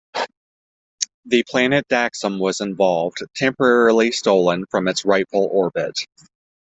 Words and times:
The 1.25 1.43
planet 1.43 1.87
Daxam 1.87 2.39
was 2.39 2.59
involved, 2.59 3.21
temporarily 3.35 4.11
stolen 4.11 4.65
from 4.71 4.87
its 4.87 5.05
rightful 5.05 5.47
orbit. 5.51 6.07